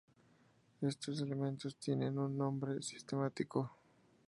Estos 0.81 1.21
elementos 1.21 1.77
tienen 1.77 2.17
un 2.17 2.35
nombre 2.35 2.81
sistemático 2.81 3.77